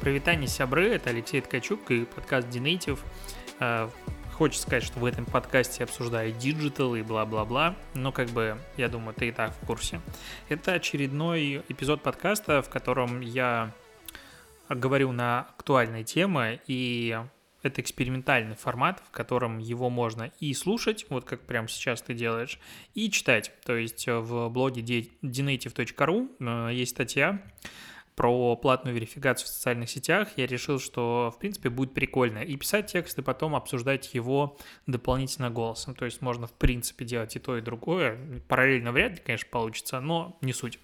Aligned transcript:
Прывітанне, 0.00 0.48
сябры, 0.48 0.90
это 0.90 1.10
Алексей 1.10 1.40
Ткачук 1.40 1.90
и 1.90 2.04
подкаст 2.04 2.48
Dinative. 2.48 2.98
Э, 3.58 3.88
хочется 4.32 4.66
сказать, 4.66 4.82
что 4.84 4.98
в 5.00 5.04
этом 5.06 5.24
подкасте 5.24 5.84
обсуждаю 5.84 6.32
digital 6.32 6.94
и 6.94 7.02
бла-бла-бла, 7.02 7.74
но 7.94 8.12
как 8.12 8.28
бы, 8.28 8.58
я 8.76 8.88
думаю, 8.88 9.14
ты 9.14 9.28
и 9.28 9.32
так 9.32 9.54
в 9.54 9.66
курсе. 9.66 10.00
Это 10.48 10.74
очередной 10.74 11.64
эпизод 11.68 12.02
подкаста, 12.02 12.60
в 12.60 12.68
котором 12.68 13.20
я 13.20 13.70
говорю 14.68 15.12
на 15.12 15.46
актуальные 15.56 16.04
темы, 16.04 16.60
и 16.66 17.18
это 17.64 17.80
экспериментальный 17.80 18.56
формат, 18.56 19.02
в 19.06 19.10
котором 19.10 19.58
его 19.58 19.90
можно 19.90 20.30
и 20.40 20.52
слушать, 20.54 21.06
вот 21.08 21.24
как 21.24 21.40
прямо 21.42 21.68
сейчас 21.68 22.02
ты 22.02 22.14
делаешь, 22.14 22.58
и 22.94 23.10
читать. 23.10 23.52
То 23.64 23.76
есть 23.76 24.06
в 24.06 24.48
блоге 24.48 24.82
dinative.ru 24.82 26.30
э, 26.70 26.74
есть 26.74 26.92
статья, 26.92 27.42
про 28.16 28.56
платную 28.56 28.94
верификацию 28.94 29.46
в 29.46 29.50
социальных 29.50 29.90
сетях, 29.90 30.28
я 30.36 30.46
решил, 30.46 30.78
что, 30.78 31.32
в 31.34 31.38
принципе, 31.38 31.68
будет 31.68 31.94
прикольно. 31.94 32.38
И 32.38 32.56
писать 32.56 32.92
текст, 32.92 33.18
и 33.18 33.22
потом 33.22 33.56
обсуждать 33.56 34.14
его 34.14 34.56
дополнительно 34.86 35.50
голосом. 35.50 35.94
То 35.94 36.04
есть 36.04 36.20
можно, 36.20 36.46
в 36.46 36.52
принципе, 36.52 37.04
делать 37.04 37.34
и 37.36 37.40
то, 37.40 37.56
и 37.56 37.60
другое. 37.60 38.40
Параллельно 38.46 38.92
вряд 38.92 39.12
ли, 39.12 39.22
конечно, 39.24 39.48
получится, 39.50 40.00
но 40.00 40.38
не 40.40 40.52
суть. 40.52 40.78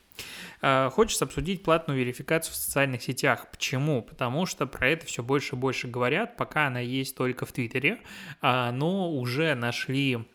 А, 0.62 0.90
хочется 0.90 1.24
обсудить 1.24 1.62
платную 1.62 1.98
верификацию 1.98 2.52
в 2.52 2.56
социальных 2.56 3.02
сетях. 3.02 3.46
Почему? 3.50 4.02
Потому 4.02 4.46
что 4.46 4.66
про 4.66 4.88
это 4.88 5.06
все 5.06 5.22
больше 5.22 5.56
и 5.56 5.58
больше 5.58 5.88
говорят, 5.88 6.36
пока 6.36 6.66
она 6.66 6.80
есть 6.80 7.16
только 7.16 7.46
в 7.46 7.52
Твиттере, 7.52 8.00
а, 8.40 8.72
но 8.72 9.12
уже 9.12 9.54
нашли 9.54 10.26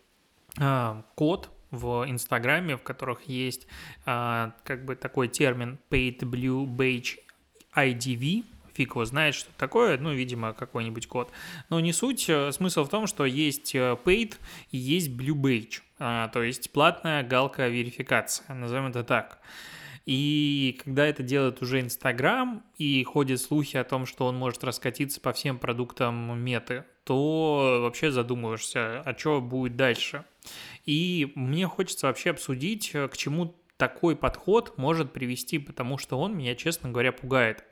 а, 0.59 1.03
код 1.15 1.49
в 1.71 2.05
Инстаграме, 2.07 2.77
в 2.77 2.83
которых 2.83 3.23
есть 3.23 3.67
а, 4.05 4.53
как 4.63 4.85
бы 4.85 4.95
такой 4.95 5.27
термин 5.27 5.79
Paid 5.89 6.19
Blue 6.19 6.65
Badge 6.65 7.19
IDV, 7.75 8.45
фиг 8.73 8.91
его 8.91 9.05
знает, 9.05 9.35
что 9.35 9.49
такое, 9.57 9.97
ну, 9.97 10.13
видимо, 10.13 10.53
какой-нибудь 10.53 11.07
код. 11.07 11.31
Но 11.69 11.79
не 11.79 11.93
суть, 11.93 12.29
э, 12.29 12.51
смысл 12.51 12.83
в 12.83 12.89
том, 12.89 13.07
что 13.07 13.25
есть 13.25 13.73
э, 13.73 13.97
paid 14.03 14.35
и 14.71 14.77
есть 14.77 15.09
blue 15.09 15.33
badge, 15.33 15.81
то 15.97 16.43
есть 16.43 16.71
платная 16.71 17.23
галка 17.23 17.69
верификация, 17.69 18.53
назовем 18.53 18.87
это 18.87 19.05
так. 19.05 19.39
И 20.05 20.79
когда 20.83 21.05
это 21.05 21.23
делает 21.23 21.61
уже 21.61 21.81
Инстаграм, 21.81 22.63
и 22.77 23.03
ходят 23.03 23.41
слухи 23.41 23.77
о 23.77 23.83
том, 23.83 24.05
что 24.05 24.27
он 24.27 24.37
может 24.37 24.63
раскатиться 24.63 25.19
по 25.19 25.33
всем 25.33 25.57
продуктам 25.57 26.39
меты, 26.39 26.85
то 27.03 27.79
вообще 27.81 28.11
задумываешься, 28.11 29.01
а 29.01 29.17
что 29.17 29.41
будет 29.41 29.75
дальше. 29.75 30.25
И 30.85 31.31
мне 31.35 31.67
хочется 31.67 32.07
вообще 32.07 32.31
обсудить, 32.31 32.91
э, 32.93 33.07
к 33.07 33.17
чему 33.17 33.55
такой 33.77 34.15
подход 34.15 34.77
может 34.77 35.11
привести, 35.11 35.59
потому 35.59 35.97
что 35.97 36.19
он 36.19 36.37
меня, 36.37 36.55
честно 36.55 36.89
говоря, 36.89 37.11
пугает. 37.11 37.63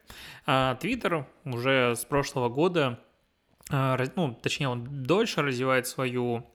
А, 0.46 0.76
твиттер 0.76 1.28
уже 1.46 1.96
с 1.96 2.04
прошлого 2.04 2.50
года, 2.50 3.00
а, 3.70 3.98
ну, 4.16 4.38
точнее, 4.42 4.70
он 4.70 5.04
дольше 5.04 5.42
развивает 5.42 5.88
свою 5.88 6.46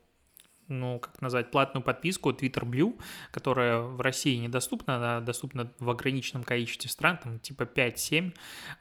ну, 0.68 0.98
как 0.98 1.20
назвать, 1.20 1.50
платную 1.50 1.82
подписку 1.82 2.30
Twitter 2.30 2.64
Blue, 2.64 3.00
которая 3.30 3.80
в 3.80 4.00
России 4.00 4.36
недоступна, 4.36 4.96
она 4.96 5.20
доступна 5.20 5.72
в 5.78 5.90
ограниченном 5.90 6.44
количестве 6.44 6.90
стран, 6.90 7.18
там 7.22 7.38
типа 7.38 7.62
5-7, 7.62 8.34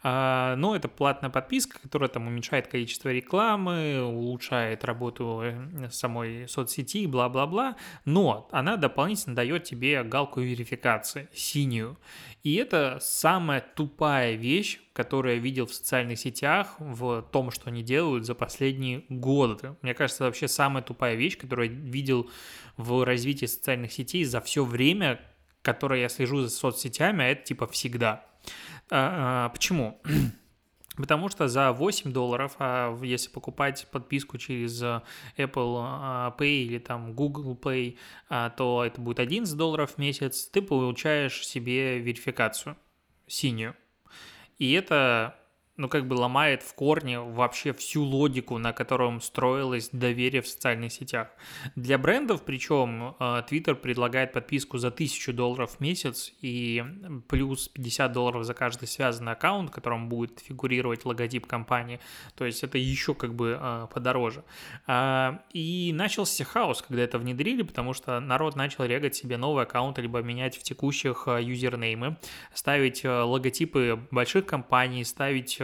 а, 0.03 0.55
но 0.55 0.75
это 0.75 0.87
платная 0.87 1.29
подписка, 1.29 1.79
которая 1.81 2.09
там 2.09 2.27
уменьшает 2.27 2.67
количество 2.67 3.09
рекламы, 3.09 4.03
улучшает 4.03 4.83
работу 4.85 5.41
э, 5.43 5.89
самой 5.91 6.47
соцсети, 6.47 7.07
бла-бла-бла, 7.07 7.75
но 8.05 8.47
она 8.51 8.77
дополнительно 8.77 9.35
дает 9.35 9.63
тебе 9.63 10.03
галку 10.03 10.41
верификации, 10.41 11.29
синюю, 11.33 11.97
и 12.43 12.55
это 12.55 12.99
самая 13.01 13.61
тупая 13.75 14.35
вещь, 14.35 14.79
которую 14.97 15.35
я 15.35 15.39
видел 15.39 15.67
в 15.67 15.75
социальных 15.75 16.17
сетях, 16.17 16.73
в 16.79 17.21
том, 17.31 17.51
что 17.51 17.69
они 17.69 17.83
делают 17.83 18.25
за 18.25 18.33
последние 18.33 19.05
годы. 19.09 19.75
Мне 19.83 19.93
кажется, 19.93 20.23
вообще 20.23 20.47
самая 20.47 20.81
тупая 20.81 21.13
вещь, 21.13 21.37
которую 21.37 21.69
я 21.69 21.75
видел 21.75 22.31
в 22.77 23.05
развитии 23.05 23.45
социальных 23.45 23.93
сетей 23.93 24.23
за 24.23 24.41
все 24.41 24.65
время, 24.65 25.21
которое 25.61 26.01
я 26.01 26.09
слежу 26.09 26.41
за 26.41 26.49
соцсетями, 26.49 27.21
это 27.25 27.43
типа 27.43 27.67
всегда. 27.67 28.25
А, 28.89 29.45
а, 29.45 29.49
почему? 29.49 30.01
Потому 30.95 31.29
что 31.29 31.47
за 31.47 31.73
8 31.73 32.11
долларов, 32.11 32.55
а 32.57 32.99
если 33.03 33.29
покупать 33.29 33.87
подписку 33.91 34.39
через 34.39 34.81
Apple 34.81 35.75
а, 35.79 36.35
Pay 36.39 36.63
или 36.63 36.79
там 36.79 37.13
Google 37.13 37.55
Pay, 37.55 37.99
то 38.57 38.83
это 38.83 38.99
будет 38.99 39.19
11 39.19 39.55
долларов 39.55 39.91
в 39.91 39.97
месяц, 39.99 40.47
ты 40.47 40.63
получаешь 40.63 41.45
себе 41.45 41.99
верификацию 41.99 42.75
синюю. 43.27 43.75
И 44.57 44.73
это 44.73 45.35
ну, 45.77 45.87
как 45.87 46.07
бы 46.07 46.15
ломает 46.15 46.63
в 46.63 46.73
корне 46.73 47.19
вообще 47.19 47.71
всю 47.71 48.03
логику, 48.03 48.57
на 48.57 48.73
котором 48.73 49.21
строилось 49.21 49.89
доверие 49.91 50.41
в 50.41 50.47
социальных 50.47 50.91
сетях. 50.91 51.27
Для 51.75 51.99
брендов, 51.99 52.41
причем, 52.43 53.15
э, 53.19 53.43
Twitter 53.49 53.75
предлагает 53.75 54.33
подписку 54.33 54.79
за 54.79 54.89
1000 54.89 55.33
долларов 55.33 55.75
в 55.77 55.79
месяц 55.79 56.33
и 56.41 56.83
плюс 57.27 57.67
50 57.67 58.11
долларов 58.11 58.43
за 58.43 58.55
каждый 58.55 58.87
связанный 58.87 59.33
аккаунт, 59.33 59.69
в 59.69 59.73
котором 59.73 60.09
будет 60.09 60.39
фигурировать 60.39 61.05
логотип 61.05 61.45
компании. 61.45 61.99
То 62.35 62.45
есть 62.45 62.63
это 62.63 62.79
еще 62.79 63.13
как 63.13 63.35
бы 63.35 63.57
э, 63.61 63.87
подороже. 63.93 64.43
А, 64.87 65.43
и 65.53 65.91
начался 65.93 66.43
хаос, 66.43 66.81
когда 66.81 67.03
это 67.03 67.19
внедрили, 67.19 67.61
потому 67.61 67.93
что 67.93 68.19
народ 68.19 68.55
начал 68.55 68.83
регать 68.85 69.15
себе 69.15 69.37
новый 69.37 69.63
аккаунт, 69.63 69.99
либо 69.99 70.23
менять 70.23 70.57
в 70.57 70.63
текущих 70.63 71.27
э, 71.27 71.43
юзернеймы, 71.43 72.17
ставить 72.55 73.03
логотипы 73.03 73.99
больших 74.09 74.47
компаний, 74.47 75.03
ставить 75.03 75.59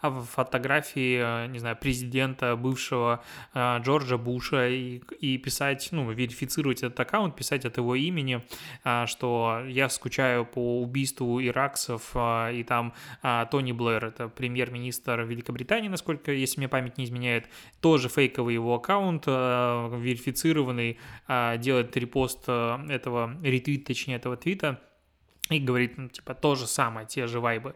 фотографии, 0.00 1.44
э, 1.44 1.46
не 1.48 1.58
знаю, 1.58 1.76
президента 1.76 2.56
бывшего 2.56 3.22
э, 3.54 3.78
Джорджа 3.80 4.16
Буша. 4.16 4.68
И, 4.68 5.00
и 5.20 5.38
писать, 5.38 5.88
ну, 5.92 6.10
верифицировать 6.10 6.82
этот 6.82 6.98
аккаунт, 7.00 7.36
писать 7.36 7.64
от 7.64 7.76
его 7.76 7.94
имени, 7.94 8.42
э, 8.84 9.06
что 9.06 9.62
я 9.66 9.88
скучаю 9.88 10.44
по 10.44 10.82
убийству 10.82 11.40
иракцев, 11.42 12.14
и 12.14 12.64
там 12.66 12.92
Тони 13.50 13.72
Блэр, 13.72 14.06
это 14.06 14.28
премьер-министр 14.28 15.22
Великобритании, 15.22 15.88
насколько, 15.88 16.32
если 16.32 16.60
мне 16.60 16.68
память 16.68 16.98
не 16.98 17.04
изменяет, 17.04 17.48
тоже 17.80 18.08
фейковый 18.08 18.54
его 18.54 18.74
аккаунт, 18.74 19.26
верифицированный, 19.26 20.98
делает 21.28 21.96
репост 21.96 22.48
этого, 22.48 23.36
ретвит, 23.42 23.84
точнее, 23.84 24.16
этого 24.16 24.36
твита, 24.36 24.80
и 25.50 25.58
говорит, 25.58 25.96
ну, 25.96 26.08
типа, 26.08 26.34
то 26.34 26.54
же 26.54 26.66
самое, 26.66 27.06
те 27.06 27.26
же 27.26 27.40
вайбы. 27.40 27.74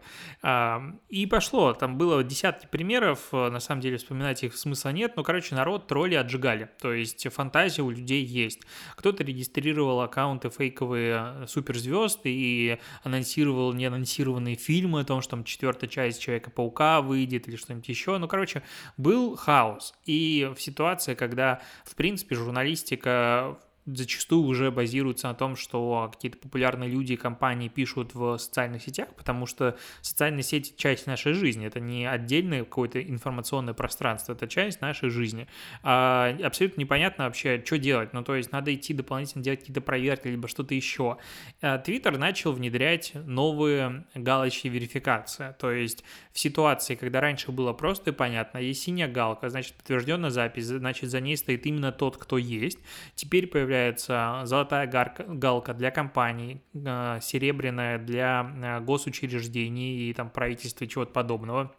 И 1.09 1.25
пошло, 1.25 1.73
там 1.73 1.97
было 1.97 2.23
десятки 2.23 2.67
примеров, 2.67 3.29
э, 3.31 3.49
на 3.49 3.59
самом 3.59 3.81
деле 3.81 3.97
вспоминать 3.97 4.43
их 4.43 4.55
смысла 4.55 4.89
нет, 4.89 5.15
но, 5.15 5.23
короче, 5.23 5.55
народ 5.55 5.87
тролли 5.87 6.15
отжигали, 6.15 6.69
то 6.81 6.93
есть 6.93 7.27
фантазия 7.31 7.81
у 7.81 7.89
людей 7.89 8.23
есть. 8.23 8.61
Кто-то 8.95 9.23
регистрировал 9.23 10.01
аккаунты 10.01 10.49
фейковые 10.49 11.43
э, 11.43 11.47
суперзвезд 11.47 12.21
и 12.25 12.77
анонсировал 13.03 13.73
неанонсированные 13.73 14.55
фильмы 14.55 15.01
о 15.01 15.05
том, 15.05 15.21
что 15.21 15.31
там 15.31 15.43
четвертая 15.43 15.89
часть 15.89 16.21
Человека-паука 16.21 17.01
выйдет 17.01 17.47
или 17.47 17.55
что-нибудь 17.55 17.89
еще. 17.89 18.17
Ну, 18.17 18.27
короче, 18.27 18.63
был 18.97 19.35
хаос. 19.35 19.93
И 20.05 20.51
в 20.55 20.61
ситуации, 20.61 21.15
когда, 21.15 21.61
в 21.85 21.95
принципе, 21.95 22.35
журналистика 22.35 23.57
зачастую 23.85 24.43
уже 24.43 24.71
базируется 24.71 25.27
на 25.27 25.33
том, 25.33 25.55
что 25.55 26.09
какие-то 26.13 26.37
популярные 26.37 26.89
люди 26.89 27.13
и 27.13 27.17
компании 27.17 27.67
пишут 27.67 28.13
в 28.13 28.37
социальных 28.37 28.81
сетях, 28.81 29.09
потому 29.15 29.45
что 29.45 29.77
социальные 30.01 30.43
сети– 30.43 30.73
часть 30.77 31.05
нашей 31.05 31.33
жизни, 31.33 31.67
это 31.67 31.79
не 31.79 32.05
отдельное 32.09 32.63
какое-то 32.63 33.01
информационное 33.01 33.73
пространство, 33.73 34.33
это 34.33 34.47
часть 34.47 34.79
нашей 34.79 35.09
жизни. 35.09 35.47
А 35.81 36.35
абсолютно 36.43 36.79
непонятно 36.79 37.25
вообще, 37.25 37.61
что 37.65 37.77
делать, 37.77 38.13
ну 38.13 38.23
то 38.23 38.35
есть 38.35 38.51
надо 38.51 38.73
идти 38.73 38.93
дополнительно 38.93 39.43
делать 39.43 39.59
какие-то 39.59 39.81
проверки, 39.81 40.29
либо 40.29 40.47
что-то 40.47 40.73
еще. 40.73 41.17
Твиттер 41.59 42.17
начал 42.17 42.53
внедрять 42.53 43.11
новые 43.13 44.05
галочки 44.15 44.69
верификации, 44.69 45.55
то 45.59 45.71
есть 45.71 46.03
в 46.31 46.39
ситуации, 46.39 46.95
когда 46.95 47.19
раньше 47.19 47.51
было 47.51 47.73
просто 47.73 48.11
и 48.11 48.13
понятно, 48.13 48.59
есть 48.59 48.83
синяя 48.83 49.11
галка, 49.11 49.49
значит 49.49 49.73
подтвержденная 49.73 50.29
запись, 50.29 50.65
значит 50.65 51.09
за 51.09 51.19
ней 51.19 51.35
стоит 51.35 51.65
именно 51.65 51.91
тот, 51.91 52.15
кто 52.17 52.37
есть, 52.37 52.79
теперь 53.15 53.47
появляется 53.47 53.72
появляется 53.73 54.41
золотая 54.43 54.87
галка 54.87 55.73
для 55.73 55.89
компаний, 55.89 56.61
э, 56.73 57.19
серебряная 57.21 57.97
для 57.97 58.45
э, 58.55 58.79
госучреждений 58.81 60.09
и 60.09 60.13
там 60.13 60.29
правительства 60.29 60.85
и 60.85 60.87
чего-то 60.87 61.11
подобного. 61.11 61.75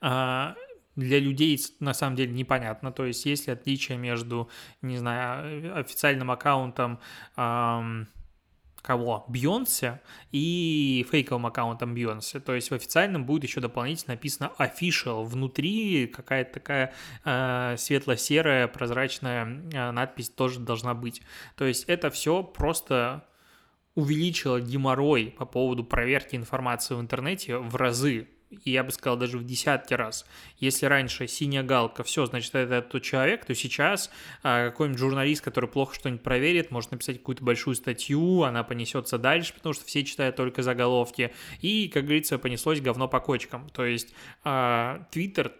А, 0.00 0.54
для 0.96 1.18
людей 1.20 1.58
на 1.80 1.92
самом 1.92 2.16
деле 2.16 2.32
непонятно, 2.32 2.90
то 2.90 3.04
есть 3.04 3.26
есть 3.26 3.46
ли 3.46 3.52
отличие 3.52 3.98
между, 3.98 4.48
не 4.80 4.96
знаю, 4.96 5.78
официальным 5.78 6.30
аккаунтом, 6.30 6.98
как 7.36 8.17
кого? 8.88 9.26
Бьонсе 9.28 10.00
и 10.32 11.06
фейковым 11.10 11.44
аккаунтом 11.44 11.94
Бьонсе. 11.94 12.40
То 12.40 12.54
есть 12.54 12.70
в 12.70 12.74
официальном 12.74 13.26
будет 13.26 13.44
еще 13.44 13.60
дополнительно 13.60 14.14
написано 14.14 14.50
official. 14.58 15.24
Внутри 15.24 16.06
какая-то 16.06 16.54
такая 16.54 16.94
э, 17.22 17.74
светло-серая 17.76 18.66
прозрачная 18.66 19.44
э, 19.44 19.90
надпись 19.90 20.30
тоже 20.30 20.60
должна 20.60 20.94
быть. 20.94 21.20
То 21.54 21.66
есть 21.66 21.84
это 21.84 22.08
все 22.08 22.42
просто 22.42 23.26
увеличило 23.94 24.58
геморрой 24.58 25.34
по 25.36 25.44
поводу 25.44 25.84
проверки 25.84 26.34
информации 26.34 26.94
в 26.94 27.00
интернете 27.02 27.58
в 27.58 27.76
разы 27.76 28.26
и 28.50 28.70
я 28.70 28.82
бы 28.82 28.90
сказал 28.92 29.16
даже 29.16 29.38
в 29.38 29.44
десятки 29.44 29.94
раз. 29.94 30.24
Если 30.58 30.86
раньше 30.86 31.26
синяя 31.28 31.62
галка, 31.62 32.02
все, 32.02 32.26
значит, 32.26 32.54
это 32.54 32.82
тот 32.82 33.02
человек, 33.02 33.44
то 33.44 33.54
сейчас 33.54 34.10
а, 34.42 34.70
какой-нибудь 34.70 34.98
журналист, 34.98 35.42
который 35.42 35.68
плохо 35.68 35.94
что-нибудь 35.94 36.22
проверит, 36.22 36.70
может 36.70 36.90
написать 36.90 37.18
какую-то 37.18 37.44
большую 37.44 37.74
статью, 37.74 38.42
она 38.42 38.64
понесется 38.64 39.18
дальше, 39.18 39.52
потому 39.54 39.74
что 39.74 39.84
все 39.84 40.04
читают 40.04 40.36
только 40.36 40.62
заголовки, 40.62 41.32
и, 41.60 41.88
как 41.88 42.04
говорится, 42.04 42.38
понеслось 42.38 42.80
говно 42.80 43.08
по 43.08 43.20
кочкам. 43.20 43.68
То 43.70 43.84
есть 43.84 44.14
а, 44.44 45.06
Twitter, 45.12 45.52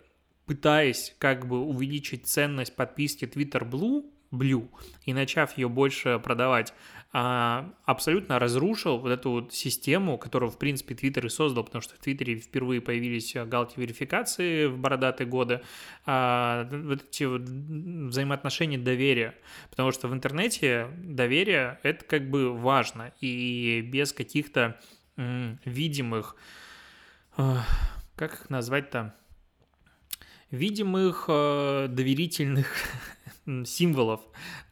пытаясь 0.46 1.14
как 1.19 1.46
бы 1.46 1.61
увеличить 1.61 2.26
ценность 2.26 2.75
подписки 2.75 3.26
Twitter 3.26 3.69
Blue, 3.69 4.05
Blue, 4.30 4.69
и 5.04 5.14
начав 5.14 5.56
ее 5.56 5.69
больше 5.69 6.20
продавать 6.22 6.75
а, 7.10 7.72
абсолютно 7.86 8.38
разрушил 8.38 8.98
вот 8.98 9.10
эту 9.10 9.30
вот 9.30 9.54
систему, 9.54 10.19
которую, 10.19 10.50
в 10.50 10.58
принципе, 10.58 10.94
Твиттер 10.94 11.26
и 11.26 11.28
создал, 11.30 11.64
потому 11.64 11.80
что 11.80 11.94
в 11.94 11.98
Твиттере 11.98 12.36
впервые 12.36 12.82
появились 12.82 13.34
галки 13.34 13.80
верификации 13.80 14.66
в 14.66 14.76
бородатые 14.76 15.26
годы, 15.26 15.62
а, 16.04 16.69
вот 16.70 17.04
эти 17.08 17.25
вот 17.25 17.42
взаимоотношения 17.42 18.76
доверия, 18.76 19.34
потому 19.70 19.90
что 19.90 20.08
в 20.08 20.12
интернете 20.12 20.88
доверие— 20.98 21.78
это 21.82 22.04
как 22.04 22.28
бы 22.28 22.52
важно, 22.54 23.12
и 23.22 23.80
без 23.80 24.12
каких-то 24.12 24.78
видимых, 25.64 26.36
как 27.34 28.34
их 28.34 28.50
назвать-то, 28.50 29.14
видимых 30.50 31.25
доверительных 31.26 32.72
символов 33.64 34.20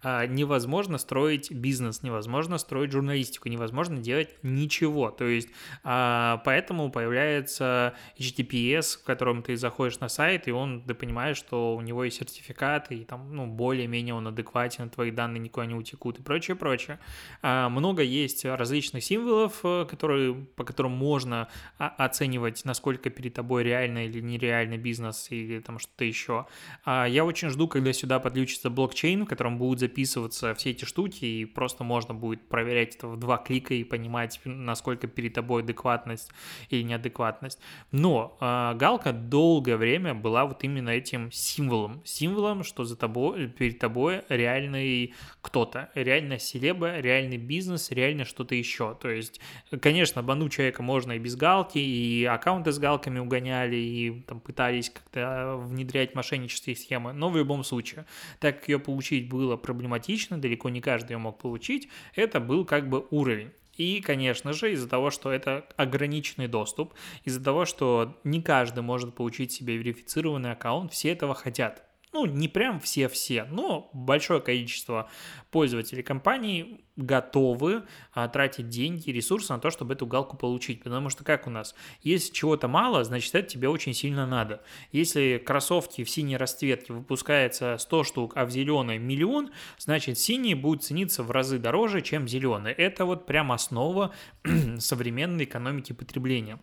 а, 0.02 0.26
невозможно 0.26 0.98
строить 0.98 1.50
бизнес, 1.50 2.02
невозможно 2.02 2.58
строить 2.58 2.92
журналистику, 2.92 3.48
невозможно 3.48 3.98
делать 3.98 4.30
ничего. 4.42 5.10
То 5.10 5.24
есть 5.24 5.48
а, 5.82 6.42
поэтому 6.44 6.90
появляется 6.90 7.94
HTTPS, 8.18 8.98
в 9.00 9.04
котором 9.04 9.42
ты 9.42 9.56
заходишь 9.56 9.98
на 10.00 10.08
сайт, 10.08 10.48
и 10.48 10.52
он, 10.52 10.82
ты 10.82 10.94
понимаешь, 10.94 11.36
что 11.36 11.76
у 11.76 11.80
него 11.80 12.04
есть 12.04 12.18
сертификат, 12.18 12.92
и 12.92 13.04
там, 13.04 13.34
ну, 13.34 13.46
более-менее 13.46 14.14
он 14.14 14.26
адекватен, 14.28 14.90
твои 14.90 15.10
данные 15.10 15.40
никуда 15.40 15.66
не 15.66 15.74
утекут 15.74 16.18
и 16.18 16.22
прочее, 16.22 16.56
прочее. 16.56 16.98
А, 17.42 17.68
много 17.68 18.02
есть 18.02 18.44
различных 18.44 19.02
символов, 19.04 19.60
э, 19.64 19.86
которые, 19.88 20.34
по 20.34 20.64
которым 20.64 20.92
можно 20.92 21.48
оценивать, 21.78 22.64
насколько 22.64 23.10
перед 23.10 23.34
тобой 23.34 23.64
реально 23.64 24.06
или 24.06 24.20
нереальный 24.20 24.78
бизнес 24.78 25.28
или 25.30 25.60
там 25.60 25.78
что-то 25.78 26.04
еще. 26.04 26.46
Я 26.86 27.24
очень 27.24 27.50
жду, 27.50 27.68
когда 27.68 27.92
сюда 27.92 28.20
подключится 28.46 28.70
блокчейн, 28.70 29.24
в 29.24 29.26
котором 29.26 29.58
будут 29.58 29.80
записываться 29.80 30.54
все 30.54 30.70
эти 30.70 30.84
штуки, 30.84 31.24
и 31.24 31.44
просто 31.44 31.84
можно 31.84 32.14
будет 32.14 32.48
проверять 32.48 32.94
это 32.96 33.08
в 33.08 33.16
два 33.18 33.38
клика 33.38 33.74
и 33.74 33.82
понимать, 33.82 34.40
насколько 34.44 35.08
перед 35.08 35.34
тобой 35.34 35.62
адекватность 35.62 36.30
или 36.70 36.82
неадекватность. 36.82 37.58
Но 37.90 38.36
э, 38.40 38.74
галка 38.76 39.12
долгое 39.12 39.76
время 39.76 40.14
была 40.14 40.44
вот 40.44 40.62
именно 40.64 40.90
этим 40.90 41.32
символом. 41.32 42.00
Символом, 42.04 42.62
что 42.62 42.84
за 42.84 42.96
тобой, 42.96 43.48
перед 43.48 43.78
тобой 43.80 44.22
реальный 44.28 45.14
кто-то, 45.42 45.90
реально 45.94 46.38
селеба, 46.38 47.00
реальный 47.00 47.38
бизнес, 47.38 47.90
реально 47.90 48.24
что-то 48.24 48.54
еще. 48.54 48.96
То 49.00 49.08
есть, 49.08 49.40
конечно, 49.80 50.22
бану 50.22 50.48
человека 50.48 50.82
можно 50.82 51.12
и 51.12 51.18
без 51.18 51.34
галки, 51.34 51.78
и 51.78 52.24
аккаунты 52.24 52.70
с 52.70 52.78
галками 52.78 53.18
угоняли, 53.18 53.76
и 53.76 54.20
там 54.26 54.40
пытались 54.40 54.90
как-то 54.90 55.56
внедрять 55.58 56.14
мошеннические 56.14 56.76
схемы, 56.76 57.12
но 57.12 57.28
в 57.28 57.36
любом 57.36 57.64
случае, 57.64 58.06
так 58.38 58.60
как 58.60 58.68
ее 58.68 58.78
получить 58.78 59.28
было 59.28 59.56
проблематично, 59.56 60.38
далеко 60.38 60.68
не 60.68 60.80
каждый 60.80 61.12
ее 61.12 61.18
мог 61.18 61.38
получить, 61.38 61.88
это 62.14 62.40
был 62.40 62.64
как 62.64 62.88
бы 62.88 63.06
уровень. 63.10 63.50
И, 63.76 64.00
конечно 64.00 64.52
же, 64.52 64.72
из-за 64.72 64.88
того, 64.88 65.10
что 65.10 65.30
это 65.30 65.66
ограниченный 65.76 66.48
доступ, 66.48 66.94
из-за 67.24 67.42
того, 67.42 67.66
что 67.66 68.18
не 68.24 68.40
каждый 68.40 68.82
может 68.82 69.14
получить 69.14 69.52
себе 69.52 69.76
верифицированный 69.76 70.52
аккаунт, 70.52 70.92
все 70.92 71.10
этого 71.10 71.34
хотят 71.34 71.85
ну, 72.16 72.24
не 72.24 72.48
прям 72.48 72.80
все-все, 72.80 73.44
но 73.44 73.90
большое 73.92 74.40
количество 74.40 75.10
пользователей 75.50 76.02
компании 76.02 76.80
готовы 76.96 77.82
а, 78.14 78.26
тратить 78.28 78.70
деньги 78.70 79.10
ресурсы 79.10 79.52
на 79.52 79.58
то, 79.58 79.70
чтобы 79.70 79.92
эту 79.92 80.06
галку 80.06 80.38
получить. 80.38 80.82
Потому 80.82 81.10
что 81.10 81.24
как 81.24 81.46
у 81.46 81.50
нас? 81.50 81.74
Если 82.00 82.32
чего-то 82.32 82.68
мало, 82.68 83.04
значит, 83.04 83.34
это 83.34 83.46
тебе 83.46 83.68
очень 83.68 83.92
сильно 83.92 84.26
надо. 84.26 84.62
Если 84.92 85.36
кроссовки 85.44 86.04
в 86.04 86.10
синей 86.10 86.38
расцветке 86.38 86.94
выпускается 86.94 87.76
100 87.78 88.04
штук, 88.04 88.32
а 88.34 88.46
в 88.46 88.50
зеленой 88.50 88.98
миллион, 88.98 89.50
значит, 89.76 90.18
синие 90.18 90.56
будут 90.56 90.84
цениться 90.84 91.22
в 91.22 91.30
разы 91.30 91.58
дороже, 91.58 92.00
чем 92.00 92.26
зеленые. 92.26 92.74
Это 92.74 93.04
вот 93.04 93.26
прям 93.26 93.52
основа 93.52 94.14
современной 94.78 95.44
экономики 95.44 95.92
потребления. 95.92 96.58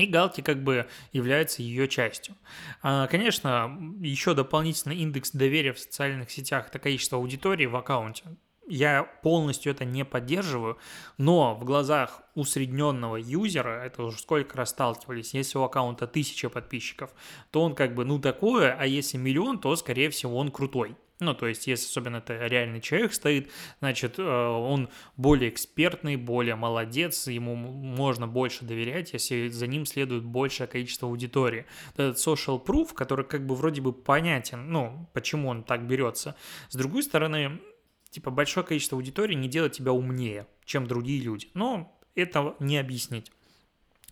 И 0.00 0.06
галки 0.06 0.40
как 0.40 0.64
бы 0.64 0.88
являются 1.12 1.60
ее 1.60 1.86
частью. 1.86 2.34
А, 2.82 3.06
конечно, 3.06 3.78
еще 4.00 4.32
дополнительный 4.32 4.96
индекс 4.96 5.30
доверия 5.32 5.74
в 5.74 5.78
социальных 5.78 6.30
сетях– 6.30 6.68
это 6.70 6.78
количество 6.78 7.18
аудитории 7.18 7.66
в 7.66 7.76
аккаунте. 7.76 8.24
Я 8.66 9.02
полностью 9.02 9.72
это 9.72 9.84
не 9.84 10.06
поддерживаю, 10.06 10.78
но 11.18 11.54
в 11.54 11.64
глазах 11.64 12.22
усредненного 12.34 13.16
юзера, 13.16 13.84
это 13.84 14.04
уже 14.04 14.18
сколько 14.18 14.56
раз 14.56 14.70
сталкивались, 14.70 15.34
если 15.34 15.58
у 15.58 15.64
аккаунта 15.64 16.06
тысяча 16.06 16.48
подписчиков, 16.48 17.10
то 17.50 17.60
он 17.60 17.74
как 17.74 17.94
бы 17.94 18.06
ну 18.06 18.18
такое, 18.18 18.72
а 18.72 18.86
если 18.86 19.18
миллион, 19.18 19.58
то 19.58 19.76
скорее 19.76 20.08
всего 20.08 20.38
он 20.38 20.50
крутой. 20.50 20.96
Ну, 21.20 21.34
то 21.34 21.46
есть, 21.46 21.66
если 21.66 21.86
особенно 21.86 22.16
это 22.16 22.46
реальный 22.46 22.80
человек 22.80 23.12
стоит, 23.12 23.50
значит, 23.80 24.18
э, 24.18 24.22
он 24.22 24.88
более 25.16 25.50
экспертный, 25.50 26.16
более 26.16 26.56
молодец, 26.56 27.26
ему 27.26 27.54
можно 27.54 28.26
больше 28.26 28.64
доверять, 28.64 29.12
если 29.12 29.48
за 29.48 29.66
ним 29.66 29.84
следует 29.84 30.24
большее 30.24 30.66
количество 30.66 31.08
аудитории. 31.08 31.66
Этот 31.94 32.16
social 32.16 32.64
proof, 32.64 32.94
который 32.94 33.26
как 33.26 33.46
бы 33.46 33.54
вроде 33.54 33.82
бы 33.82 33.92
понятен, 33.92 34.72
ну, 34.72 35.08
почему 35.12 35.48
он 35.48 35.62
так 35.62 35.86
берется. 35.86 36.36
С 36.70 36.76
другой 36.76 37.02
стороны, 37.02 37.60
типа, 38.08 38.30
большое 38.30 38.64
количество 38.64 38.96
аудитории 38.96 39.34
не 39.34 39.48
делает 39.48 39.72
тебя 39.72 39.92
умнее, 39.92 40.46
чем 40.64 40.86
другие 40.86 41.20
люди. 41.20 41.48
Но 41.52 42.00
это 42.14 42.56
не 42.60 42.78
объяснить. 42.78 43.30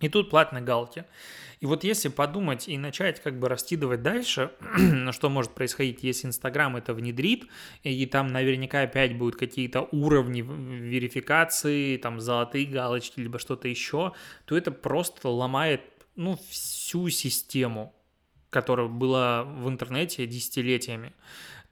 И 0.00 0.08
тут 0.08 0.30
платные 0.30 0.62
галки. 0.62 1.04
И 1.60 1.66
вот 1.66 1.82
если 1.82 2.08
подумать 2.08 2.68
и 2.68 2.78
начать 2.78 3.20
как 3.20 3.38
бы 3.38 3.48
раскидывать 3.48 4.02
дальше, 4.02 4.52
что 5.12 5.28
может 5.28 5.54
происходить, 5.54 6.02
если 6.02 6.28
Инстаграм 6.28 6.76
это 6.76 6.94
внедрит, 6.94 7.46
и 7.82 8.06
там 8.06 8.28
наверняка 8.28 8.82
опять 8.82 9.16
будут 9.16 9.37
какие-то 9.37 9.88
уровни 9.90 10.40
верификации, 10.42 11.96
там 11.96 12.20
золотые 12.20 12.66
галочки, 12.66 13.20
либо 13.20 13.38
что-то 13.38 13.66
еще, 13.66 14.12
то 14.44 14.56
это 14.56 14.70
просто 14.70 15.28
ломает 15.28 15.82
ну, 16.14 16.38
всю 16.49 17.08
систему, 17.08 17.94
которая 18.50 18.87
была 18.87 19.42
в 19.42 19.68
интернете 19.68 20.26
десятилетиями. 20.26 21.12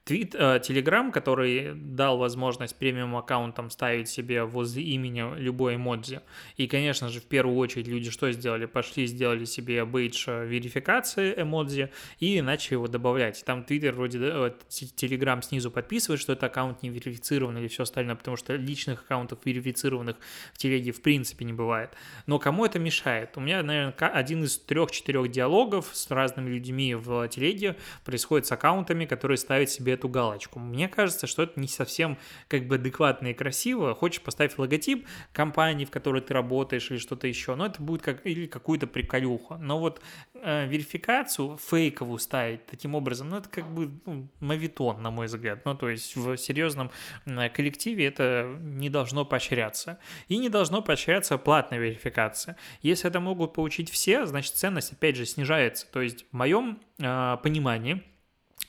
Твит, 0.06 0.36
э, 0.38 0.60
Телеграм, 0.62 1.10
который 1.10 1.72
дал 1.74 2.16
возможность 2.16 2.76
премиум 2.76 3.16
аккаунтам 3.16 3.70
ставить 3.70 4.08
себе 4.08 4.44
возле 4.44 4.84
имени 4.84 5.36
любой 5.36 5.74
эмодзи. 5.74 6.20
И, 6.56 6.68
конечно 6.68 7.08
же, 7.08 7.18
в 7.18 7.24
первую 7.24 7.56
очередь 7.56 7.88
люди 7.88 8.12
что 8.12 8.30
сделали? 8.30 8.66
Пошли, 8.66 9.06
сделали 9.06 9.44
себе 9.44 9.84
бейдж 9.84 10.28
верификации 10.28 11.34
эмодзи 11.36 11.90
и 12.20 12.40
начали 12.40 12.74
его 12.74 12.86
добавлять. 12.86 13.42
Там 13.44 13.64
Твиттер 13.64 13.94
вроде, 13.94 14.20
да, 14.20 14.54
Телеграм 14.68 15.42
снизу 15.42 15.72
подписывает, 15.72 16.20
что 16.20 16.34
это 16.34 16.46
аккаунт 16.46 16.84
не 16.84 16.90
верифицированный 16.90 17.62
или 17.62 17.68
все 17.68 17.82
остальное, 17.82 18.14
потому 18.14 18.36
что 18.36 18.54
личных 18.54 19.02
аккаунтов 19.02 19.40
верифицированных 19.44 20.18
в 20.54 20.58
Телеге 20.58 20.92
в 20.92 21.02
принципе 21.02 21.44
не 21.44 21.52
бывает. 21.52 21.90
Но 22.26 22.38
кому 22.38 22.64
это 22.64 22.78
мешает? 22.78 23.36
У 23.36 23.40
меня, 23.40 23.60
наверное, 23.64 23.92
один 23.92 24.44
из 24.44 24.56
трех-четырех 24.56 25.32
диалогов 25.32 25.90
с 25.92 26.08
разными 26.12 26.48
людьми 26.48 26.94
в 26.94 27.26
Телеге 27.26 27.74
происходит 28.04 28.46
с 28.46 28.52
аккаунтами, 28.52 29.04
которые 29.04 29.38
ставят 29.38 29.68
себе 29.68 29.95
эту 29.96 30.08
галочку. 30.08 30.58
Мне 30.58 30.88
кажется, 30.88 31.26
что 31.26 31.42
это 31.42 31.58
не 31.60 31.68
совсем 31.68 32.18
как 32.48 32.66
бы 32.66 32.76
адекватно 32.76 33.28
и 33.28 33.34
красиво. 33.34 33.94
Хочешь 33.94 34.20
поставить 34.20 34.58
логотип 34.58 35.06
компании, 35.32 35.84
в 35.84 35.90
которой 35.90 36.22
ты 36.22 36.34
работаешь 36.34 36.90
или 36.90 36.98
что-то 36.98 37.26
еще, 37.26 37.54
но 37.54 37.66
это 37.66 37.82
будет 37.82 38.02
как 38.02 38.24
или 38.26 38.46
какую-то 38.46 38.86
приколюху. 38.86 39.56
Но 39.58 39.78
вот 39.78 40.00
э, 40.34 40.66
верификацию 40.66 41.58
фейковую 41.58 42.18
ставить 42.18 42.66
таким 42.66 42.94
образом, 42.94 43.28
ну 43.28 43.38
это 43.38 43.48
как 43.48 43.68
бы 43.70 43.90
ну, 44.06 44.28
мавитон, 44.40 45.02
на 45.02 45.10
мой 45.10 45.26
взгляд. 45.26 45.64
Ну 45.64 45.74
то 45.74 45.88
есть 45.88 46.16
в 46.16 46.36
серьезном 46.36 46.90
э, 47.24 47.48
коллективе 47.48 48.06
это 48.06 48.56
не 48.60 48.90
должно 48.90 49.24
поощряться. 49.24 49.98
И 50.28 50.38
не 50.38 50.48
должно 50.48 50.82
поощряться 50.82 51.38
платная 51.38 51.78
верификация. 51.78 52.56
Если 52.82 53.08
это 53.08 53.20
могут 53.20 53.54
получить 53.54 53.90
все, 53.90 54.26
значит 54.26 54.54
ценность 54.54 54.92
опять 54.92 55.16
же 55.16 55.26
снижается. 55.26 55.86
То 55.90 56.00
есть 56.02 56.26
в 56.30 56.36
моем 56.36 56.80
э, 56.98 57.36
понимании 57.42 58.02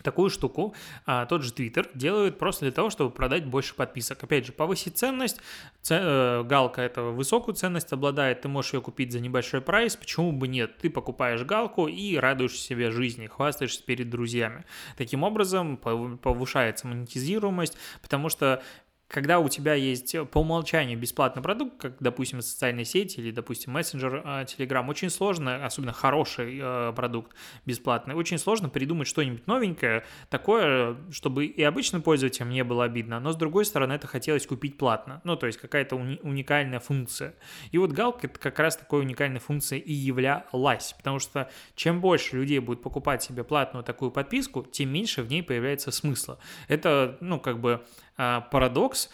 такую 0.04 0.30
штуку 0.30 0.74
а, 1.06 1.26
тот 1.26 1.44
же 1.44 1.52
Twitter 1.52 1.90
делает 1.94 2.38
просто 2.38 2.66
для 2.66 2.72
того, 2.72 2.90
чтобы 2.90 3.12
продать 3.12 3.46
больше 3.46 3.76
подписок. 3.76 4.24
Опять 4.24 4.46
же, 4.46 4.52
повысить 4.52 4.98
ценность. 4.98 5.40
Ц, 5.82 6.00
э, 6.02 6.44
галка 6.44 6.82
этого 6.82 7.12
высокую 7.12 7.56
ценность 7.56 7.92
обладает, 7.94 8.42
ты 8.42 8.48
можешь 8.48 8.74
ее 8.74 8.82
купить 8.82 9.12
за 9.12 9.20
небольшой 9.20 9.62
прайс. 9.62 9.96
Почему 9.96 10.32
бы 10.32 10.48
нет? 10.48 10.78
Ты 10.78 10.90
покупаешь 10.90 11.44
галку 11.44 11.88
и 11.88 12.18
радуешь 12.18 12.60
себе 12.60 12.92
жизни, 12.92 13.28
хвастаешься 13.28 13.84
перед 13.84 14.10
друзьями. 14.10 14.66
Таким 14.98 15.24
образом 15.24 15.78
повышается 15.78 16.88
монетизируемость, 16.88 17.78
потому 18.02 18.30
что 18.30 18.64
когда 19.08 19.40
у 19.40 19.48
тебя 19.48 19.74
есть 19.74 20.14
э, 20.16 20.26
по 20.26 20.40
умолчанию 20.40 20.98
бесплатный 21.00 21.42
продукт, 21.42 21.82
как, 21.82 21.96
допустим, 22.00 22.42
социальные 22.42 22.86
сети 22.86 23.20
или, 23.20 23.32
допустим, 23.32 23.74
мессенджер 23.74 24.16
э, 24.16 24.44
Telegram, 24.44 24.88
очень 24.90 25.10
сложно, 25.10 25.66
особенно 25.66 25.94
хороший 25.94 26.60
э, 26.62 26.94
продукт 26.94 27.36
бесплатный, 27.66 28.16
очень 28.16 28.38
сложно 28.38 28.70
придумать 28.70 29.08
что-нибудь 29.08 29.48
новенькое, 29.48 30.04
такое, 30.30 30.98
чтобы 31.12 31.46
и 31.46 31.64
обычным 31.64 32.02
пользователям 32.02 32.50
не 32.50 32.64
было 32.64 32.84
обидно, 32.84 33.20
но, 33.20 33.32
с 33.32 33.38
другой 33.38 33.66
стороны, 33.66 33.94
это 33.94 34.08
хотелось 34.08 34.46
купить 34.46 34.78
платно, 34.78 35.22
ну, 35.24 35.38
то 35.38 35.48
есть 35.48 35.60
какая-то 35.60 35.96
уни- 35.96 36.20
уникальная 36.22 36.80
функция. 36.80 37.36
И 37.72 37.78
вот 37.78 37.92
галка 37.92 38.28
это 38.28 38.40
как 38.40 38.60
раз 38.60 38.76
такой 38.76 39.02
уникальной 39.02 39.40
функцией 39.40 39.82
и 39.82 39.94
являлась, 39.94 40.94
потому 40.98 41.20
что 41.20 41.50
чем 41.76 42.02
больше 42.02 42.36
людей 42.36 42.60
будет 42.60 42.82
покупать 42.82 43.24
себе 43.24 43.46
платную 43.46 43.84
такую 43.86 44.12
подписку, 44.12 44.64
тем 44.64 44.90
меньше 44.90 45.22
в 45.22 45.30
ней 45.30 45.44
появляется 45.44 45.92
смысла. 45.92 46.40
Это, 46.68 47.18
ну, 47.22 47.40
как 47.40 47.62
бы 47.62 47.86
парадокс 48.18 49.10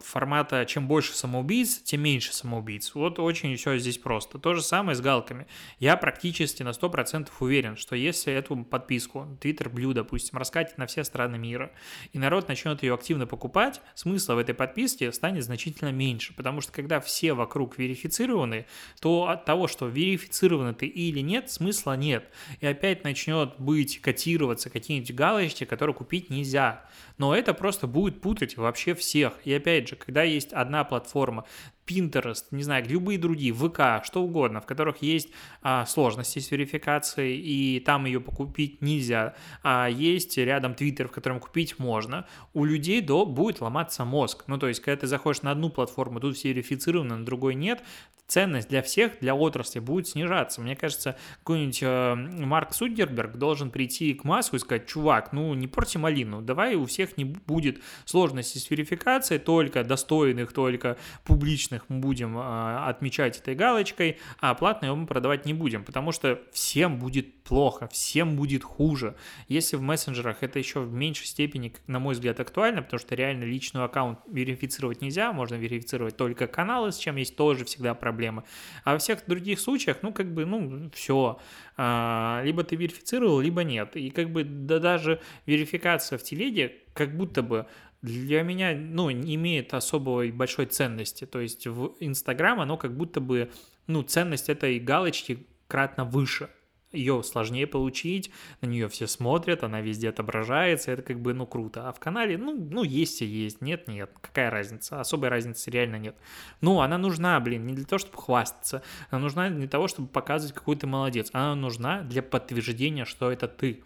формата 0.00 0.64
«чем 0.66 0.88
больше 0.88 1.14
самоубийц, 1.14 1.78
тем 1.82 2.00
меньше 2.02 2.32
самоубийц». 2.32 2.94
Вот 2.94 3.18
очень 3.18 3.54
все 3.56 3.76
здесь 3.76 3.98
просто. 3.98 4.38
То 4.38 4.54
же 4.54 4.62
самое 4.62 4.96
с 4.96 5.00
галками. 5.00 5.46
Я 5.78 5.96
практически 5.96 6.62
на 6.62 6.70
100% 6.70 7.28
уверен, 7.40 7.76
что 7.76 7.94
если 7.94 8.32
эту 8.32 8.56
подписку 8.64 9.26
Twitter 9.40 9.70
Blue, 9.70 9.92
допустим, 9.92 10.38
раскатить 10.38 10.78
на 10.78 10.86
все 10.86 11.04
страны 11.04 11.38
мира, 11.38 11.70
и 12.12 12.18
народ 12.18 12.48
начнет 12.48 12.82
ее 12.82 12.94
активно 12.94 13.26
покупать, 13.26 13.82
смысла 13.94 14.34
в 14.34 14.38
этой 14.38 14.54
подписке 14.54 15.12
станет 15.12 15.44
значительно 15.44 15.92
меньше, 15.92 16.34
потому 16.34 16.62
что 16.62 16.72
когда 16.72 17.00
все 17.00 17.34
вокруг 17.34 17.78
верифицированы, 17.78 18.66
то 19.00 19.28
от 19.28 19.44
того, 19.44 19.68
что 19.68 19.86
верифицированы 19.86 20.72
ты 20.72 20.86
или 20.86 21.20
нет, 21.20 21.50
смысла 21.50 21.96
нет. 21.96 22.30
И 22.60 22.66
опять 22.66 23.04
начнет 23.04 23.58
быть 23.58 24.00
котироваться 24.00 24.70
какие-нибудь 24.70 25.14
галочки, 25.14 25.64
которые 25.64 25.94
купить 25.94 26.30
нельзя 26.30 26.88
но 27.18 27.34
это 27.34 27.52
просто 27.52 27.86
будет 27.86 28.20
путать 28.38 28.56
вообще 28.56 28.94
всех. 28.94 29.32
И 29.44 29.52
опять 29.52 29.88
же, 29.88 29.96
когда 29.96 30.22
есть 30.22 30.52
одна 30.52 30.84
платформа, 30.84 31.44
Pinterest, 31.88 32.44
не 32.50 32.62
знаю, 32.62 32.84
любые 32.88 33.18
другие, 33.18 33.52
ВК, 33.52 34.04
что 34.04 34.22
угодно, 34.22 34.60
в 34.60 34.66
которых 34.66 35.02
есть 35.02 35.30
а, 35.62 35.86
сложности 35.86 36.38
с 36.38 36.50
верификацией, 36.50 37.38
и 37.38 37.80
там 37.80 38.04
ее 38.04 38.20
покупить 38.20 38.82
нельзя, 38.82 39.34
а 39.62 39.88
есть 39.88 40.36
рядом 40.36 40.72
Twitter, 40.72 41.08
в 41.08 41.12
котором 41.12 41.40
купить 41.40 41.78
можно, 41.78 42.26
у 42.52 42.64
людей 42.64 43.00
до 43.00 43.24
будет 43.24 43.60
ломаться 43.60 44.04
мозг. 44.04 44.44
Ну, 44.46 44.58
то 44.58 44.68
есть, 44.68 44.80
когда 44.80 45.00
ты 45.00 45.06
заходишь 45.06 45.42
на 45.42 45.50
одну 45.50 45.70
платформу, 45.70 46.20
тут 46.20 46.36
все 46.36 46.50
верифицированы, 46.50 47.16
на 47.16 47.24
другой 47.24 47.54
нет, 47.54 47.82
ценность 48.28 48.68
для 48.68 48.82
всех, 48.82 49.18
для 49.20 49.34
отрасли 49.34 49.80
будет 49.80 50.06
снижаться. 50.06 50.60
Мне 50.60 50.76
кажется, 50.76 51.16
какой-нибудь 51.38 51.82
э, 51.82 52.14
Марк 52.14 52.74
Суддерберг 52.74 53.36
должен 53.36 53.70
прийти 53.70 54.12
к 54.12 54.24
Маску 54.24 54.56
и 54.56 54.58
сказать, 54.58 54.86
чувак, 54.86 55.32
ну 55.32 55.54
не 55.54 55.66
порти 55.66 55.96
малину, 55.96 56.42
давай 56.42 56.74
у 56.74 56.84
всех 56.84 57.16
не 57.16 57.24
будет 57.24 57.80
сложности 58.04 58.58
с 58.58 58.70
верификацией, 58.70 59.40
только 59.40 59.82
достойных, 59.82 60.52
только 60.52 60.98
публичных 61.24 61.77
мы 61.88 61.98
будем 62.00 62.38
э, 62.38 62.86
отмечать 62.86 63.38
этой 63.38 63.54
галочкой, 63.54 64.18
а 64.40 64.54
платные 64.54 64.94
мы 64.94 65.06
продавать 65.06 65.46
не 65.46 65.54
будем, 65.54 65.84
потому 65.84 66.12
что 66.12 66.40
всем 66.52 66.98
будет 66.98 67.42
плохо, 67.42 67.88
всем 67.88 68.36
будет 68.36 68.64
хуже. 68.64 69.16
Если 69.48 69.76
в 69.76 69.82
мессенджерах 69.82 70.42
это 70.42 70.58
еще 70.58 70.80
в 70.80 70.92
меньшей 70.92 71.26
степени, 71.26 71.72
на 71.86 71.98
мой 71.98 72.14
взгляд, 72.14 72.40
актуально, 72.40 72.82
потому 72.82 73.00
что 73.00 73.14
реально 73.14 73.44
личный 73.44 73.84
аккаунт 73.84 74.18
верифицировать 74.26 75.00
нельзя, 75.00 75.32
можно 75.32 75.54
верифицировать 75.54 76.16
только 76.16 76.46
каналы, 76.46 76.92
с 76.92 76.98
чем 76.98 77.16
есть 77.16 77.36
тоже 77.36 77.64
всегда 77.64 77.94
проблемы. 77.94 78.44
А 78.84 78.92
во 78.92 78.98
всех 78.98 79.24
других 79.26 79.60
случаях, 79.60 79.98
ну, 80.02 80.12
как 80.12 80.32
бы, 80.32 80.44
ну, 80.44 80.90
все. 80.92 81.38
А, 81.76 82.42
либо 82.44 82.64
ты 82.64 82.76
верифицировал, 82.76 83.40
либо 83.40 83.62
нет. 83.62 83.96
И 83.96 84.10
как 84.10 84.30
бы 84.30 84.44
да, 84.44 84.78
даже 84.78 85.20
верификация 85.46 86.18
в 86.18 86.22
телеге 86.22 86.76
как 86.92 87.16
будто 87.16 87.42
бы 87.42 87.66
для 88.02 88.42
меня, 88.42 88.74
ну, 88.76 89.10
не 89.10 89.34
имеет 89.34 89.74
особой 89.74 90.30
большой 90.30 90.66
ценности. 90.66 91.24
То 91.26 91.40
есть 91.40 91.66
в 91.66 91.94
Инстаграм 92.00 92.60
оно 92.60 92.76
как 92.76 92.96
будто 92.96 93.20
бы, 93.20 93.50
ну, 93.86 94.02
ценность 94.02 94.48
этой 94.48 94.78
галочки 94.78 95.46
кратно 95.66 96.04
выше 96.04 96.48
ее 96.92 97.22
сложнее 97.22 97.66
получить, 97.66 98.30
на 98.60 98.66
нее 98.66 98.88
все 98.88 99.06
смотрят, 99.06 99.62
она 99.62 99.80
везде 99.80 100.08
отображается, 100.08 100.92
это 100.92 101.02
как 101.02 101.20
бы, 101.20 101.34
ну, 101.34 101.46
круто. 101.46 101.88
А 101.88 101.92
в 101.92 102.00
канале, 102.00 102.38
ну, 102.38 102.54
ну 102.54 102.82
есть 102.82 103.20
и 103.22 103.26
есть, 103.26 103.60
нет, 103.60 103.88
нет, 103.88 104.10
какая 104.20 104.50
разница, 104.50 105.00
особой 105.00 105.28
разницы 105.28 105.70
реально 105.70 105.96
нет. 105.96 106.16
Ну, 106.60 106.80
она 106.80 106.98
нужна, 106.98 107.38
блин, 107.40 107.66
не 107.66 107.74
для 107.74 107.84
того, 107.84 107.98
чтобы 107.98 108.16
хвастаться, 108.16 108.82
она 109.10 109.20
нужна 109.20 109.50
для 109.50 109.68
того, 109.68 109.88
чтобы 109.88 110.08
показывать, 110.08 110.54
какой 110.54 110.76
ты 110.76 110.86
молодец, 110.86 111.28
она 111.32 111.54
нужна 111.54 112.02
для 112.02 112.22
подтверждения, 112.22 113.04
что 113.04 113.30
это 113.30 113.48
ты. 113.48 113.82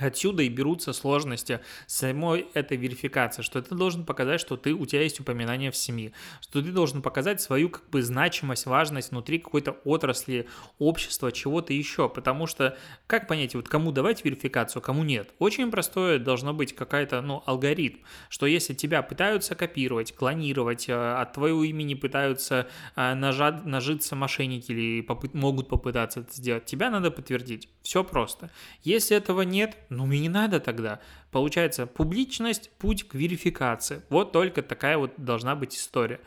Отсюда 0.00 0.42
и 0.42 0.48
берутся 0.48 0.92
сложности 0.92 1.60
самой 1.86 2.46
этой 2.54 2.76
верификации, 2.76 3.42
что 3.42 3.60
ты 3.60 3.74
должен 3.74 4.04
показать, 4.04 4.40
что 4.40 4.56
ты, 4.56 4.72
у 4.72 4.86
тебя 4.86 5.02
есть 5.02 5.20
упоминание 5.20 5.70
в 5.70 5.76
СМИ, 5.76 6.12
что 6.40 6.62
ты 6.62 6.72
должен 6.72 7.02
показать 7.02 7.40
свою 7.40 7.68
как 7.68 7.88
бы 7.90 8.02
значимость, 8.02 8.66
важность 8.66 9.10
внутри 9.10 9.38
какой-то 9.38 9.72
отрасли, 9.84 10.46
общества, 10.78 11.32
чего-то 11.32 11.72
еще, 11.72 12.08
потому 12.08 12.46
что 12.46 12.76
как 13.06 13.28
понять, 13.28 13.54
вот 13.54 13.68
кому 13.68 13.92
давать 13.92 14.24
верификацию, 14.24 14.82
кому 14.82 15.04
нет? 15.04 15.30
Очень 15.38 15.70
простое 15.70 16.18
должно 16.18 16.54
быть 16.54 16.74
какая-то, 16.74 17.20
ну, 17.20 17.42
алгоритм, 17.46 17.98
что 18.28 18.46
если 18.46 18.74
тебя 18.74 19.02
пытаются 19.02 19.54
копировать, 19.54 20.14
клонировать, 20.14 20.88
э, 20.88 20.92
от 20.94 21.32
твоего 21.34 21.64
имени 21.64 21.94
пытаются 21.94 22.68
э, 22.96 23.14
нажать, 23.14 23.64
нажиться 23.64 24.16
мошенники 24.16 24.72
или 24.72 25.02
попы- 25.02 25.30
могут 25.36 25.68
попытаться 25.68 26.20
это 26.20 26.32
сделать, 26.32 26.64
тебя 26.64 26.90
надо 26.90 27.10
подтвердить. 27.10 27.68
Все 27.82 28.04
просто. 28.04 28.50
Если 28.82 29.16
этого 29.16 29.42
нет, 29.42 29.76
ну, 29.90 30.06
мне 30.06 30.20
не 30.20 30.28
надо 30.28 30.60
тогда. 30.60 31.00
Получается, 31.30 31.86
публичность– 31.86 32.70
путь 32.78 33.06
к 33.06 33.14
верификации. 33.14 34.02
Вот 34.08 34.32
только 34.32 34.62
такая 34.62 34.96
вот 34.96 35.12
должна 35.16 35.56
быть 35.56 35.76
история. 35.76 36.20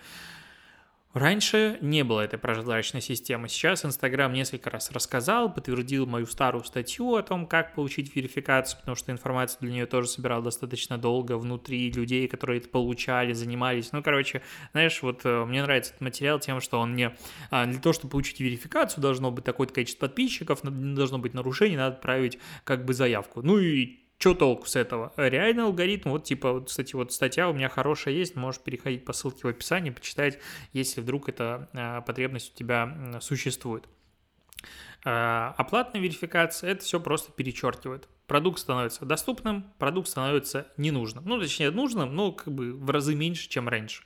Раньше 1.14 1.78
не 1.82 2.04
было 2.04 2.22
этой 2.22 2.40
прозрачной 2.40 3.00
системы. 3.00 3.48
Сейчас 3.48 3.86
Инстаграм 3.86 4.34
несколько 4.34 4.72
раз 4.72 4.90
рассказал, 4.90 5.54
подтвердил 5.54 6.08
мою 6.08 6.26
старую 6.26 6.64
статью 6.64 7.14
о 7.14 7.22
том, 7.22 7.46
как 7.46 7.76
получить 7.76 8.16
верификацию, 8.16 8.80
потому 8.80 8.96
что 8.96 9.12
информацию 9.12 9.60
для 9.62 9.72
нее 9.72 9.86
тоже 9.86 10.08
собирал 10.08 10.42
достаточно 10.42 10.98
долго 10.98 11.38
внутри 11.38 11.92
людей, 11.92 12.28
которые 12.28 12.62
это 12.62 12.70
получали, 12.70 13.34
занимались. 13.34 13.92
Ну, 13.92 14.02
короче, 14.02 14.42
знаешь, 14.72 15.04
вот 15.04 15.22
э, 15.24 15.46
мне 15.46 15.62
нравится 15.62 15.92
этот 15.92 16.02
материал 16.02 16.40
тем, 16.40 16.60
что 16.60 16.80
он 16.80 16.94
мне 16.94 17.16
а, 17.52 17.68
для 17.68 17.80
того, 17.80 17.94
чтобы 17.94 18.10
получить 18.10 18.40
верификацию, 18.40 19.04
должно 19.04 19.30
быть 19.30 19.44
такое-то 19.44 19.76
количество 19.76 20.08
подписчиков, 20.08 20.62
должно 20.64 21.20
быть 21.20 21.36
нарушений, 21.36 21.78
надо 21.78 21.96
отправить 21.96 22.40
как 22.64 22.86
бы 22.86 22.96
заявку. 22.96 23.44
Ну 23.44 23.60
и 23.60 24.03
что 24.24 24.34
толку 24.34 24.68
с 24.68 24.78
этого? 24.78 25.12
Реальный 25.18 25.64
алгоритм, 25.64 26.12
вот 26.12 26.24
типа, 26.24 26.54
вот, 26.54 26.70
кстати, 26.70 26.96
вот 26.96 27.12
статья 27.12 27.50
у 27.50 27.54
меня 27.54 27.68
хорошая 27.68 28.14
есть, 28.14 28.38
можешь 28.38 28.62
переходить 28.62 29.04
по 29.04 29.12
ссылке 29.12 29.42
в 29.44 29.48
описании, 29.48 29.90
почитать, 29.90 30.40
если 30.72 31.02
вдруг 31.02 31.28
эта 31.28 31.68
а, 31.74 32.00
потребность 32.00 32.54
у 32.56 32.58
тебя 32.58 33.20
существует. 33.20 33.84
А, 35.04 35.54
оплатная 35.58 36.00
верификация 36.00 36.72
это 36.72 36.86
все 36.86 37.02
просто 37.02 37.34
перечеркивает. 37.34 38.08
Продукт 38.26 38.60
становится 38.60 39.04
доступным, 39.04 39.74
продукт 39.78 40.08
становится 40.08 40.68
ненужным. 40.78 41.26
Ну, 41.26 41.38
точнее, 41.38 41.72
нужным, 41.72 42.16
но 42.16 42.32
как 42.32 42.54
бы 42.54 42.72
в 42.72 42.90
разы 42.92 43.16
меньше, 43.16 43.50
чем 43.50 43.68
раньше. 43.68 44.04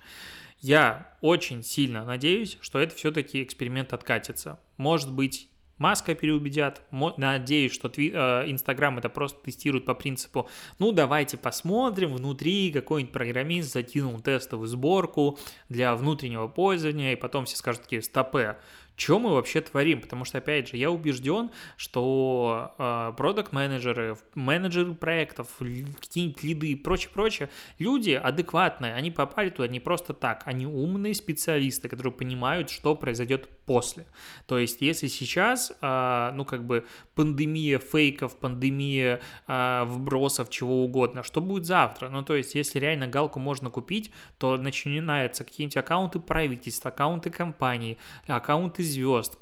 Я 0.62 1.16
очень 1.22 1.62
сильно 1.62 2.04
надеюсь, 2.04 2.58
что 2.62 2.80
это 2.80 2.96
все-таки 2.96 3.44
эксперимент 3.44 3.94
откатится. 3.94 4.60
Может 4.78 5.14
быть, 5.14 5.48
Маска 5.78 6.16
переубедят. 6.16 6.82
Надеюсь, 7.18 7.74
что 7.74 7.88
э, 7.88 8.02
Инстаграм 8.50 8.98
это 8.98 9.10
просто 9.10 9.40
тестирует 9.44 9.86
по 9.86 9.94
принципу, 9.94 10.50
ну 10.80 10.92
давайте 10.92 11.38
посмотрим, 11.38 12.14
внутри 12.14 12.72
какой-нибудь 12.72 13.14
программист 13.14 13.74
закинул 13.74 14.20
тестовую 14.20 14.68
сборку 14.68 15.38
для 15.70 15.96
внутреннего 15.96 16.48
пользования, 16.48 17.14
и 17.14 17.16
потом 17.16 17.46
все 17.46 17.58
скажут 17.58 17.84
такие, 17.84 18.02
стопе, 18.02 18.58
что 18.98 19.20
мы 19.20 19.32
вообще 19.32 19.62
творим, 19.62 20.02
потому 20.02 20.26
что, 20.26 20.40
опять 20.40 20.70
же, 20.70 20.78
я 20.78 20.90
убежден, 20.90 21.52
что 21.78 22.74
э, 22.78 23.14
продукт-менеджеры, 23.16 24.18
менеджеры 24.34 24.96
проектов, 24.96 25.48
какие-нибудь 25.60 26.44
лиды 26.44 26.68
и 26.70 26.76
прочее-прочее, 26.76 27.50
люди 27.78 28.12
адекватные, 28.12 28.96
они 28.96 29.12
попали 29.12 29.52
туда 29.52 29.68
не 29.68 29.80
просто 29.80 30.14
так, 30.14 30.42
они 30.46 30.66
умные 30.66 31.14
специалисты, 31.14 31.88
которые 31.88 32.12
понимают, 32.12 32.72
что 32.72 32.96
произойдет 32.96 33.48
после. 33.68 34.08
То 34.48 34.58
есть, 34.58 34.82
если 34.82 35.08
сейчас, 35.08 35.74
э, 35.82 36.32
ну, 36.34 36.46
как 36.46 36.66
бы 36.66 36.86
пандемия 37.14 37.80
фейков, 37.80 38.40
пандемия 38.40 39.20
э, 39.48 39.84
вбросов, 39.86 40.50
чего 40.50 40.84
угодно, 40.84 41.22
что 41.22 41.42
будет 41.42 41.66
завтра? 41.66 42.10
Ну, 42.10 42.24
то 42.24 42.36
есть, 42.36 42.56
если 42.56 42.80
реально 42.80 43.08
галку 43.08 43.40
можно 43.40 43.70
купить, 43.70 44.12
то 44.40 44.58
начинаются 44.58 45.44
какие-нибудь 45.44 45.78
аккаунты 45.78 46.20
правительства, 46.20 46.90
аккаунты 46.90 47.30
компаний, 47.30 47.98
аккаунты 48.26 48.84
звезд, 48.84 49.36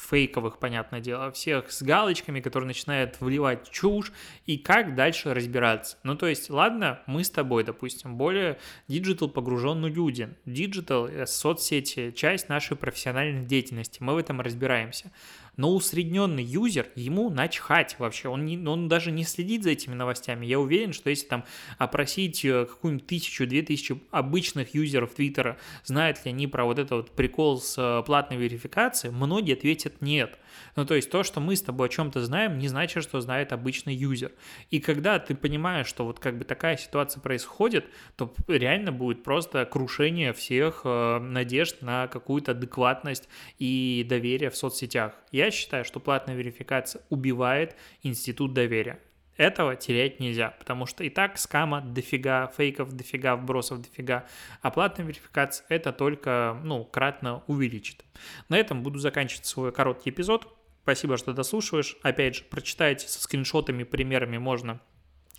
фейковых, 0.00 0.58
понятное 0.58 1.00
дело, 1.00 1.30
всех 1.32 1.70
с 1.70 1.82
галочками, 1.82 2.40
которые 2.40 2.66
начинают 2.68 3.20
вливать 3.20 3.70
чушь, 3.70 4.12
и 4.46 4.58
как 4.58 4.94
дальше 4.94 5.34
разбираться. 5.34 5.98
Ну, 6.02 6.16
то 6.16 6.26
есть, 6.26 6.50
ладно, 6.50 7.00
мы 7.06 7.24
с 7.24 7.30
тобой, 7.30 7.64
допустим, 7.64 8.16
более 8.16 8.58
digital 8.88 9.28
погруженные 9.28 9.92
люди. 9.92 10.34
Digital, 10.46 11.06
э, 11.06 11.26
соцсети, 11.26 12.12
часть 12.12 12.48
нашей 12.48 12.76
профессиональной 12.76 13.44
деятельности, 13.44 13.98
мы 14.02 14.14
в 14.14 14.18
этом 14.18 14.40
разбираемся 14.40 15.10
но 15.56 15.74
усредненный 15.74 16.44
юзер, 16.44 16.88
ему 16.94 17.30
начхать 17.30 17.96
вообще, 17.98 18.28
он, 18.28 18.44
не, 18.44 18.58
он 18.58 18.88
даже 18.88 19.10
не 19.10 19.24
следит 19.24 19.62
за 19.62 19.70
этими 19.70 19.94
новостями. 19.94 20.46
Я 20.46 20.58
уверен, 20.60 20.92
что 20.92 21.10
если 21.10 21.26
там 21.26 21.44
опросить 21.78 22.44
э, 22.44 22.66
какую-нибудь 22.66 23.06
тысячу, 23.06 23.46
две 23.46 23.62
тысячи 23.62 24.00
обычных 24.10 24.74
юзеров 24.74 25.14
Твиттера, 25.14 25.58
знают 25.84 26.24
ли 26.24 26.30
они 26.30 26.46
про 26.46 26.64
вот 26.64 26.78
этот 26.78 26.90
вот 26.90 27.10
прикол 27.10 27.60
с 27.60 27.76
э, 27.78 28.02
платной 28.04 28.38
верификацией, 28.38 29.14
многие 29.14 29.54
ответят 29.54 30.00
нет. 30.00 30.38
Ну, 30.76 30.84
то 30.84 30.94
есть 30.94 31.10
то, 31.10 31.22
что 31.22 31.40
мы 31.40 31.56
с 31.56 31.62
тобой 31.62 31.88
о 31.88 31.90
чем-то 31.90 32.24
знаем, 32.24 32.58
не 32.58 32.68
значит, 32.68 33.02
что 33.02 33.20
знает 33.20 33.52
обычный 33.52 33.94
юзер. 33.94 34.32
И 34.70 34.80
когда 34.80 35.18
ты 35.18 35.34
понимаешь, 35.34 35.86
что 35.86 36.04
вот 36.04 36.18
как 36.18 36.38
бы 36.38 36.44
такая 36.44 36.76
ситуация 36.76 37.20
происходит, 37.20 37.86
то 38.16 38.32
реально 38.48 38.92
будет 38.92 39.22
просто 39.22 39.64
крушение 39.64 40.32
всех 40.32 40.82
э, 40.84 41.18
надежд 41.18 41.82
на 41.82 42.08
какую-то 42.08 42.52
адекватность 42.52 43.28
и 43.58 44.06
доверие 44.08 44.50
в 44.50 44.56
соцсетях. 44.56 45.14
Я 45.32 45.50
считаю, 45.50 45.84
что 45.84 46.00
платная 46.00 46.36
верификация 46.36 47.02
убивает 47.08 47.76
институт 48.02 48.54
доверия. 48.54 48.98
Этого 49.40 49.74
терять 49.74 50.20
нельзя, 50.20 50.50
потому 50.58 50.84
что 50.84 51.02
и 51.02 51.08
так 51.08 51.38
скама 51.38 51.80
дофига, 51.80 52.52
фейков 52.54 52.92
дофига, 52.92 53.36
вбросов 53.36 53.80
дофига, 53.80 54.26
а 54.60 54.70
платная 54.70 55.06
верификация 55.06 55.64
это 55.70 55.94
только, 55.94 56.60
ну, 56.62 56.84
кратно 56.84 57.42
увеличит. 57.46 58.04
На 58.50 58.58
этом 58.58 58.82
буду 58.82 58.98
заканчивать 58.98 59.46
свой 59.46 59.72
короткий 59.72 60.10
эпизод. 60.10 60.46
Спасибо, 60.82 61.16
что 61.16 61.32
дослушиваешь. 61.32 61.96
Опять 62.02 62.36
же, 62.36 62.44
прочитайте 62.50 63.08
со 63.08 63.18
скриншотами, 63.22 63.84
примерами 63.84 64.36
можно 64.36 64.78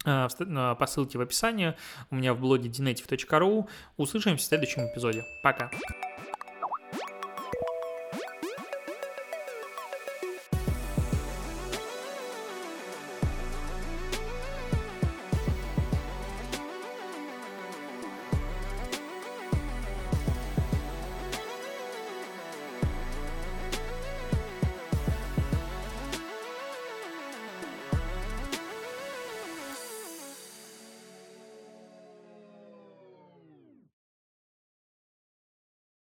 э, 0.04 0.28
по 0.80 0.88
ссылке 0.88 1.20
в 1.20 1.22
описании. 1.22 1.76
У 2.10 2.16
меня 2.16 2.34
в 2.34 2.40
блоге 2.40 2.70
dinative.ru. 2.70 3.70
Услышимся 3.98 4.44
в 4.44 4.48
следующем 4.48 4.88
эпизоде. 4.88 5.24
Пока. 5.44 5.70